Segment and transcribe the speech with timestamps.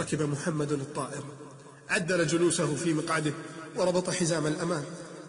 [0.00, 1.24] ركب محمد الطائرة
[1.88, 3.32] عدل جلوسه في مقعده
[3.76, 4.84] وربط حزام الأمان.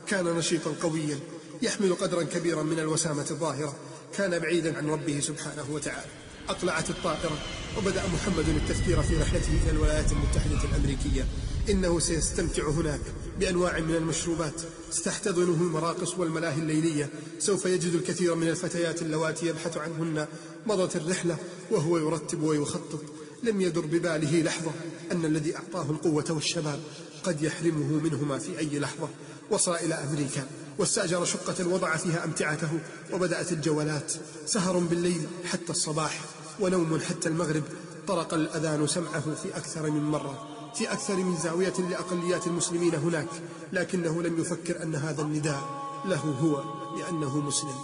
[0.07, 1.19] كان نشيطا قويا
[1.61, 3.75] يحمل قدرا كبيرا من الوسامة الظاهرة.
[4.17, 6.11] كان بعيدا عن ربه سبحانه وتعالى.
[6.49, 7.37] أقلعت الطائرة
[7.77, 11.25] وبدأ محمد التفكير في رحلته إلى الولايات المتحدة الأمريكية.
[11.69, 13.01] إنه سيستمتع هناك
[13.39, 14.61] بأنواع من المشروبات.
[14.91, 17.09] ستحتضنه المراقص والملاهي الليلية.
[17.39, 20.27] سوف يجد الكثير من الفتيات اللواتي يبحث عنهن.
[20.65, 21.37] مضت الرحلة
[21.71, 23.01] وهو يرتب ويخطط.
[23.43, 24.71] لم يدر بباله لحظة
[25.11, 26.79] أن الذي أعطاه القوة والشباب
[27.23, 29.09] قد يحرمه منهما في أي لحظة.
[29.51, 32.69] وصل إلى أمريكا واستأجر شقة وضع فيها أمتعته
[33.13, 34.13] وبدأت الجولات
[34.45, 36.21] سهر بالليل حتى الصباح
[36.59, 37.63] ونوم حتى المغرب.
[38.07, 43.27] طرق الأذان سمعه في أكثر من مرة في أكثر من زاوية لأقليات المسلمين هناك.
[43.73, 45.61] لكنه لم يفكر أن هذا النداء
[46.05, 46.63] له هو
[46.99, 47.75] لأنه مسلم.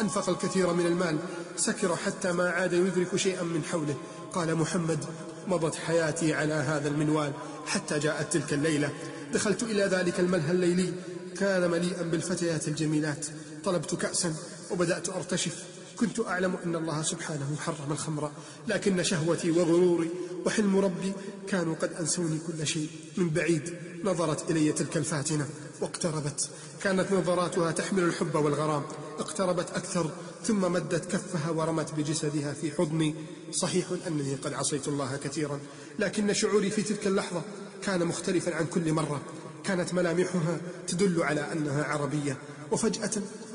[0.00, 1.18] أنفق الكثير من المال
[1.56, 3.96] سكر حتى ما عاد يدرك شيئا من حوله.
[4.34, 5.04] قال محمد
[5.48, 7.32] مضت حياتي على هذا المنوال
[7.66, 8.90] حتى جاءت تلك الليلة.
[9.32, 10.92] دخلت إلى ذلك الملهى الليلي.
[11.38, 13.26] كان مليئا بالفتيات الجميلات.
[13.64, 14.34] طلبت كأسا
[14.70, 15.64] وبدأت أرتشف.
[15.96, 18.30] كنت أعلم أن الله سبحانه حرم الخمر.
[18.68, 20.10] لكن شهوتي وغروري
[20.46, 21.12] وحلم ربي
[21.48, 23.93] كانوا قد أنسوني كل شيء من بعيد.
[24.04, 25.48] نظرت إلي تلك الفاتنة
[25.80, 26.50] واقتربت.
[26.82, 28.82] كانت نظراتها تحمل الحب والغرام.
[29.18, 30.10] اقتربت أكثر
[30.44, 33.14] ثم مدت كفها ورمت بجسدها في حضني.
[33.52, 35.60] صحيح أنني قد عصيت الله كثيرا
[35.98, 37.42] لكن شعوري في تلك اللحظة
[37.82, 39.20] كان مختلفا عن كل مرة.
[39.64, 42.38] كانت ملامحها تدل على أنها عربية.
[42.72, 43.10] وفجأة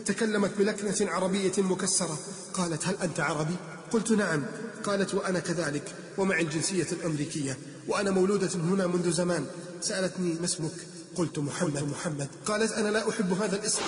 [0.06, 2.17] تكلمت بلكنة عربية مكسرة.
[2.53, 3.56] قالت هل أنت عربي؟
[3.91, 4.44] قلت نعم.
[4.83, 9.45] قالت وأنا كذلك ومع الجنسية الأمريكية وأنا مولودة هنا منذ زمان.
[9.81, 10.72] سألتني ما اسمك؟
[11.16, 11.83] قلت محمد.
[11.83, 12.27] محمد.
[12.45, 13.81] قالت أنا لا أحب هذا الاسم.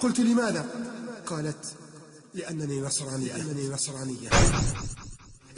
[0.00, 0.66] قلت لماذا؟
[1.26, 1.64] قالت
[2.34, 3.36] لأنني نصرانية.
[3.36, 4.28] لأنني نصرانية.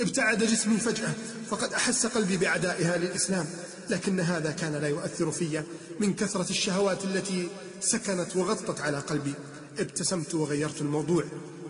[0.01, 1.15] ابتعد جسمي فجأة
[1.51, 3.47] فقد أحس قلبي بعدائها للإسلام.
[3.91, 5.63] لكن هذا كان لا يؤثر في
[6.01, 7.49] من كثرة الشهوات التي
[7.81, 9.35] سكنت وغطت على قلبي.
[9.79, 11.25] ابتسمت وغيرت الموضوع.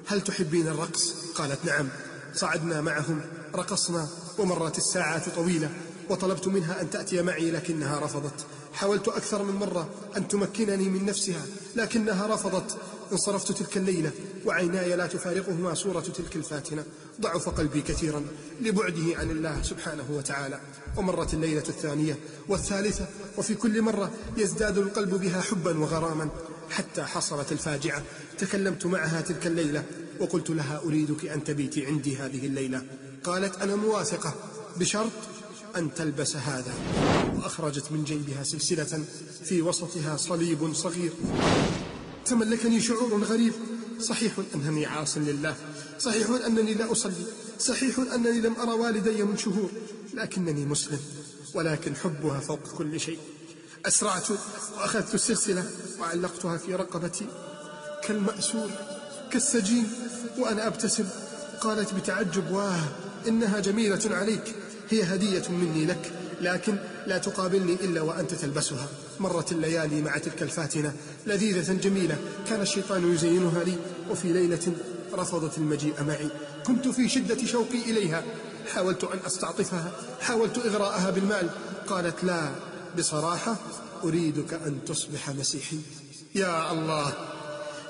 [0.06, 1.88] هل تحبين الرقص؟ قالت نعم.
[2.36, 3.20] صعدنا معهم
[3.54, 4.08] رقصنا
[4.38, 5.70] ومرت الساعات طويلة
[6.10, 8.44] وطلبت منها أن تأتي معي لكنها رفضت.
[8.72, 11.42] حاولت أكثر من مرة أن تمكنني من نفسها
[11.76, 12.76] لكنها رفضت.
[13.12, 14.10] انصرفت تلك الليلة
[14.44, 16.84] وعيناي لا تفارقهما صورة تلك الفاتنة.
[17.20, 18.24] ضعف قلبي كثيرا
[18.60, 20.60] لبعده عن الله سبحانه وتعالى.
[20.96, 22.18] ومرت الليلة الثانية
[22.48, 23.06] والثالثة
[23.38, 26.28] وفي كل مرة يزداد القلب بها حبا وغراما
[26.70, 28.02] حتى حصلت الفاجعة.
[28.38, 29.84] تكلمت معها تلك الليلة
[30.20, 32.82] وقلت لها أريدك أن تبيتي عندي هذه الليلة.
[33.24, 34.34] قالت أنا موافقة
[34.76, 35.12] بشرط
[35.76, 36.74] أن تلبس هذا.
[37.36, 39.04] وأخرجت من جيبها سلسلة
[39.44, 41.12] في وسطها صليب صغير.
[42.24, 43.52] تملكني شعور غريب.
[44.00, 45.56] صحيح أنني عاص لله.
[45.98, 47.26] صحيح أنني لا أصلي.
[47.58, 49.70] صحيح أنني لم أرى والدي من شهور.
[50.14, 51.00] لكنني مسلم
[51.54, 53.18] ولكن حبها فوق كل شيء.
[53.86, 54.30] أسرعت
[54.76, 57.26] وأخذت السلسلة وعلقتها في رقبتي.
[58.04, 58.95] كالمأسور.
[59.30, 59.88] كالسجين
[60.38, 61.04] وأنا أبتسم.
[61.60, 62.84] قالت بتعجب واه
[63.28, 64.54] إنها جميلة عليك.
[64.90, 66.76] هي هدية مني لك لكن
[67.06, 68.88] لا تقابلني إلا وأنت تلبسها.
[69.20, 70.92] مرت الليالي مع تلك الفاتنة.
[71.26, 72.18] لذيذة جميلة.
[72.48, 73.76] كان الشيطان يزينها لي
[74.10, 74.72] وفي ليلة
[75.14, 76.28] رفضت المجيء معي.
[76.66, 78.22] كنت في شدة شوقي إليها.
[78.74, 79.92] حاولت أن أستعطفها.
[80.20, 81.48] حاولت إغراءها بالمال.
[81.88, 82.50] قالت لا
[82.98, 83.56] بصراحة
[84.04, 85.78] أريدك أن تصبح مسيحي.
[86.34, 87.12] يا الله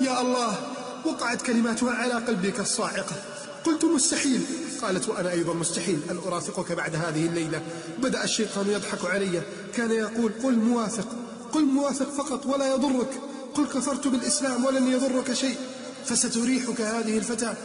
[0.00, 0.75] يا الله
[1.06, 3.16] وقعت كلماتها على قلبي كالصاعقة
[3.64, 4.42] قلت مستحيل.
[4.82, 7.62] قالت وأنا أيضا مستحيل أن أرافقك بعد هذه الليلة.
[7.98, 9.42] بدأ الشيطان يضحك علي.
[9.74, 11.08] كان يقول قل موافق.
[11.52, 13.20] قل موافق فقط ولا يضرك.
[13.54, 15.56] قل كفرت بالإسلام ولن يضرك شيء.
[16.04, 17.56] فستريحك هذه الفتاة.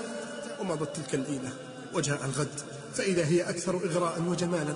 [0.61, 1.53] ومضت تلك الليلة؟
[1.93, 2.59] وجاء الغد.
[2.93, 4.75] فإذا هي أكثر إغراء وجمالا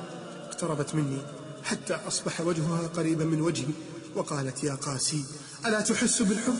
[0.50, 1.22] اقتربت مني.
[1.64, 3.74] حتى أصبح وجهها قريبا من وجهي.
[4.16, 5.26] وقالت يا قاسي
[5.66, 6.58] ألا تحس بالحب؟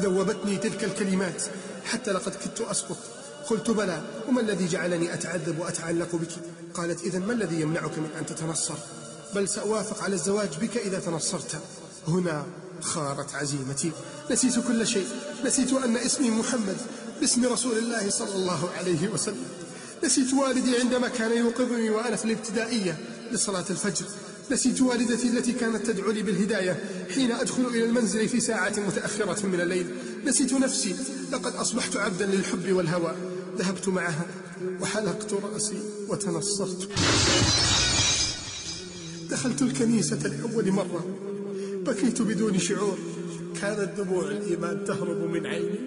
[0.00, 1.42] ذوبتني تلك الكلمات
[1.84, 2.96] حتى لقد كدت أسقط.
[3.50, 6.30] قلت بلى وما الذي جعلني أتعذب وأتعلق بك؟
[6.74, 8.74] قالت إذا ما الذي يمنعك من أن تتنصر؟
[9.34, 11.60] بل سأوافق على الزواج بك إذا تنصرت.
[12.08, 12.46] هنا
[12.80, 13.92] خارت عزيمتي.
[14.30, 15.06] نسيت كل شيء.
[15.44, 16.76] نسيت أن اسمي محمد
[17.20, 19.46] باسم رسول الله صلى الله عليه وسلم.
[20.04, 22.98] نسيت والدي عندما كان يوقظني وأنا في الابتدائية
[23.32, 24.06] لصلاة الفجر.
[24.50, 29.60] نسيت والدتي التي كانت تدعو لي بالهداية حين أدخل إلى المنزل في ساعة متأخرة من
[29.60, 29.86] الليل.
[30.26, 30.94] نسيت نفسي.
[31.32, 33.14] لقد أصبحت عبدا للحب والهوى.
[33.58, 34.26] ذهبت معها
[34.80, 36.88] وحلقت رأسي وتنصرت.
[39.30, 41.06] دخلت الكنيسة لأول مرة.
[41.86, 42.98] بكيت بدون شعور.
[43.60, 45.78] كانت دموع الإيمان تهرب من عيني.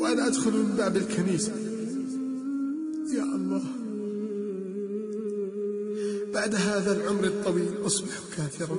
[0.00, 1.52] وأنا أدخل من باب الكنيسة.
[3.14, 3.79] يا الله.
[6.34, 8.78] بعد هذا العمر الطويل أصبح كافرا.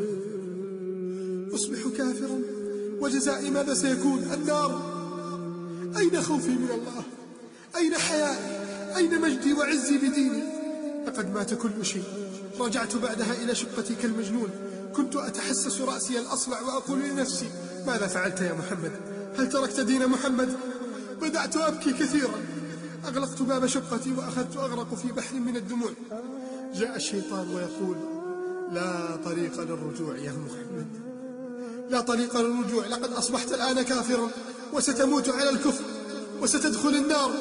[1.53, 2.42] أصبح كافرا.
[3.00, 4.92] وجزائي ماذا سيكون؟ النار.
[5.98, 7.03] أين خوفي من الله؟
[7.75, 10.44] أين حيائي؟ أين مجدي وعزي بديني؟
[11.07, 12.03] لقد مات كل شيء.
[12.59, 14.50] رجعت بعدها إلى شقتي كالمجنون.
[14.95, 17.50] كنت أتحسس رأسي الأصلع وأقول لنفسي
[17.88, 18.92] ماذا فعلت يا محمد؟
[19.38, 20.57] هل تركت دين محمد؟
[21.21, 22.42] بدأت أبكي كثيرا.
[23.06, 25.92] أغلقت باب شقتي وأخذت أغرق في بحر من الدموع.
[26.74, 27.98] جاء الشيطان ويقول
[28.72, 30.88] لا طريق للرجوع يا محمد
[31.90, 34.30] لا طريق للرجوع لقد أصبحت الآن كافرا
[34.74, 35.84] وستموت على الكفر
[36.42, 37.32] وستدخل النار.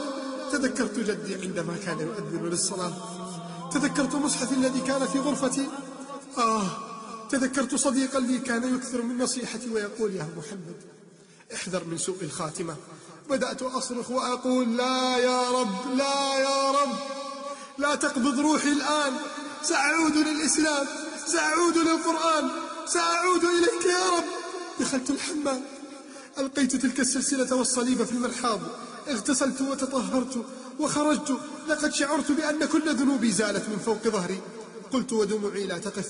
[0.53, 2.93] تذكرت جدي عندما كان يؤذن للصلاة.
[3.73, 5.67] تذكرت مصحفي الذي كان في غرفتي.
[6.39, 6.63] آه
[7.31, 10.77] تذكرت صديقا لي كان يكثر من نصيحتي ويقول يا محمد
[11.55, 12.77] احذر من سوء الخاتمة.
[13.31, 17.20] بدأت أصرخ وأقول لا يا رب لا يا رب.
[17.81, 19.13] لا تقبض روحي الآن.
[19.63, 20.87] سأعود للإسلام.
[21.27, 22.51] سأعود للقرآن.
[22.87, 24.25] سأعود إليك يا رب.
[24.81, 25.63] دخلت الحمام.
[26.39, 28.61] ألقيت تلك السلسلة والصليب في المرحاض.
[29.09, 30.45] اغتسلت وتطهرت
[30.79, 31.37] وخرجت.
[31.69, 34.41] لقد شعرت بأن كل ذنوبي زالت من فوق ظهري.
[34.93, 36.09] قلت ودموعي لا تقف.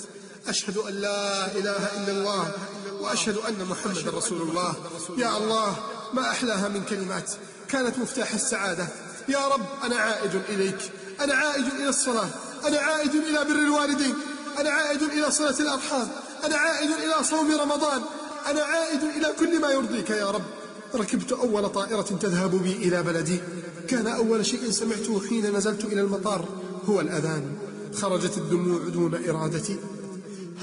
[0.49, 2.53] أشهد أن لا إله إلا الله
[3.01, 4.75] وأشهد أن محمد رسول الله.
[5.19, 5.77] يا الله
[6.13, 7.31] ما أحلاها من كلمات.
[7.69, 8.89] كانت مفتاح السعادة.
[9.29, 10.93] يا رب أنا عائد إليك.
[11.21, 12.29] أنا عائد إلى الصلاة
[12.67, 14.15] أنا عائد إلى بر الوالدين
[14.59, 16.09] أنا عائد إلى صلة الأرحام
[16.45, 18.03] أنا عائد إلى صوم رمضان
[18.47, 20.43] أنا عائد إلى كل ما يرضيك يا رب.
[20.95, 23.41] ركبت أول طائرة تذهب بي إلى بلدي.
[23.89, 26.49] كان أول شيء سمعته حين نزلت إلى المطار
[26.89, 27.43] هو الأذان.
[27.95, 29.77] خرجت الدموع دون إرادتي.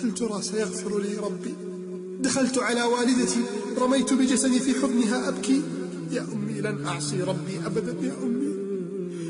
[0.04, 1.56] هل ترى سيغفر لي ربي؟
[2.20, 3.44] دخلت على والدتي.
[3.78, 5.28] رميت بجسدي في حضنها.
[5.28, 5.62] أبكي.
[6.12, 7.96] يا أمي لن أعصي ربي أبدا.
[8.08, 8.47] يا أمي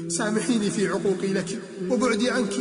[0.08, 1.60] سامحيني في عقوقي لك
[1.90, 2.54] وبعدي عنك.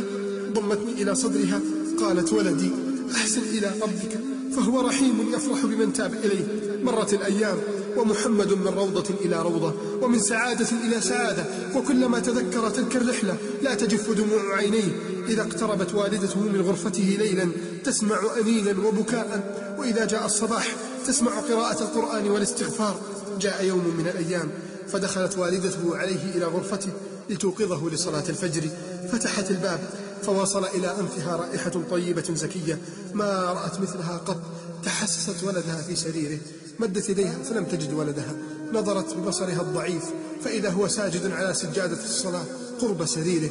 [0.53, 1.61] ضمتني إلى صدرها.
[1.99, 2.71] قالت ولدي
[3.15, 4.19] أحسن إلى ربك
[4.55, 6.45] فهو رحيم يفرح بمن تاب إليه.
[6.83, 7.57] مرت الأيام
[7.97, 11.45] ومحمد من روضة إلى روضة ومن سعادة إلى سعادة
[11.75, 14.91] وكلما تذكر تلك الرحلة لا تجف دموع عينيه.
[15.27, 17.47] إذا اقتربت والدته من غرفته ليلا
[17.83, 19.57] تسمع أنينا وبكاء.
[19.79, 20.75] وإذا جاء الصباح
[21.07, 22.99] تسمع قراءة القرآن والاستغفار.
[23.41, 24.49] جاء يوم من الأيام
[24.87, 26.91] فدخلت والدته عليه إلى غرفته.
[27.29, 28.69] لتوقظه لصلاة الفجر
[29.11, 29.79] فتحت الباب
[30.23, 32.79] فوصل إلى أنفها رائحة طيبة زكية
[33.13, 34.41] ما رأت مثلها قط
[34.83, 36.37] تحسست ولدها في سريره
[36.79, 38.35] مدت يديها فلم تجد ولدها
[38.73, 40.03] نظرت ببصرها الضعيف
[40.43, 42.43] فإذا هو ساجد على سجادة الصلاة
[42.81, 43.49] قرب سريره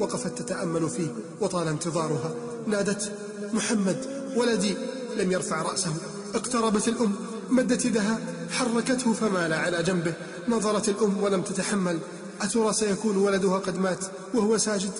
[0.00, 1.08] وقفت تتأمل فيه
[1.40, 2.34] وطال انتظارها
[2.66, 3.12] نادت
[3.52, 3.96] محمد
[4.36, 4.74] ولدي!
[5.16, 5.92] لم يرفع رأسه
[6.34, 7.12] اقتربت الأم
[7.50, 8.18] مدت يدها
[8.50, 10.14] حركته فمال على جنبه
[10.48, 11.98] نظرت الأم ولم تتحمل
[12.44, 14.04] أترى سيكون ولدها قد مات
[14.34, 14.90] وهو ساجد؟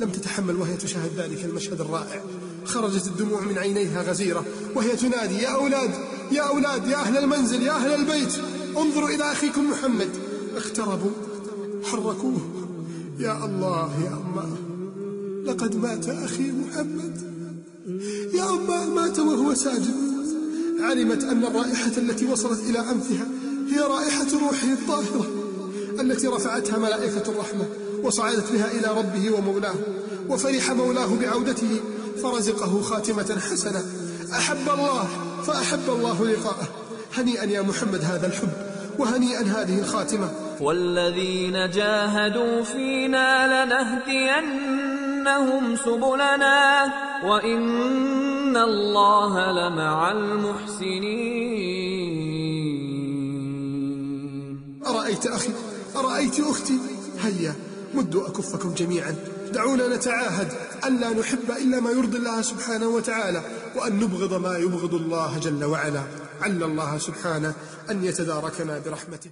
[0.00, 2.22] لم تتحمل وهي تشاهد ذلك المشهد الرائع.
[2.64, 4.44] خرجت الدموع من عينيها غزيرة
[4.74, 5.90] وهي تنادي يا أولاد!
[6.32, 6.88] يا أولاد!
[6.88, 7.62] يا أهل المنزل!
[7.62, 8.34] يا أهل البيت!
[8.76, 10.08] انظروا إلى أخيكم محمد.
[10.56, 11.10] اقتربوا
[11.84, 12.40] حركوه.
[13.18, 13.90] يا الله!
[14.04, 14.56] يا أمة!
[15.44, 17.22] لقد مات أخي محمد.
[18.34, 18.94] يا أمة!
[18.94, 19.96] مات وهو ساجد.
[20.80, 23.26] علمت أن الرائحة التي وصلت إلى أنفها
[23.70, 25.45] هي رائحة روحه الطاهرة.
[26.00, 27.64] التي رفعتها ملائكة الرحمة
[28.02, 29.74] وصعدت بها إلى ربه ومولاه
[30.28, 31.80] وفرح مولاه بعودته
[32.22, 33.82] فرزقه خاتمة حسنة.
[34.32, 35.08] أحب الله
[35.46, 36.68] فأحب الله لقاءه.
[37.14, 38.52] هنيئا يا محمد هذا الحب
[38.98, 40.30] وهنيئا هذه الخاتمة.
[40.60, 44.96] والذين جاهدوا فينا لنهدينهم
[45.76, 46.92] سبلنا
[47.24, 51.36] وإن الله لمع المحسنين.
[54.86, 55.50] أرأيت أخي؟
[55.96, 56.78] أرأيت أختي؟
[57.20, 57.54] هيا
[57.94, 59.16] مدوا أكفكم جميعا.
[59.52, 60.48] دعونا نتعاهد
[60.86, 63.42] أن لا نحب إلا ما يرضي الله سبحانه وتعالى
[63.76, 66.02] وأن نبغض ما يبغض الله جل وعلا.
[66.42, 67.54] عل الله سبحانه
[67.90, 69.30] أن يتداركنا برحمته.